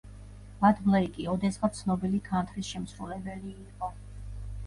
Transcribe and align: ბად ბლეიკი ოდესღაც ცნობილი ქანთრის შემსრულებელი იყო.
ბად 0.61 0.79
ბლეიკი 0.85 1.25
ოდესღაც 1.33 1.77
ცნობილი 1.81 2.21
ქანთრის 2.29 2.71
შემსრულებელი 2.77 3.53
იყო. 3.67 3.91